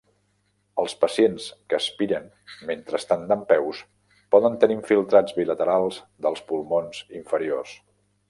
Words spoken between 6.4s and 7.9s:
pulmons inferiors.